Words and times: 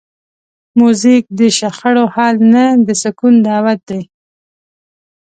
موزیک 0.79 1.23
د 1.39 1.41
شخړو 1.57 2.05
حل 2.13 2.35
نه، 2.53 2.65
د 2.85 2.87
سکون 3.01 3.33
دعوت 3.47 3.79
دی. 3.89 4.01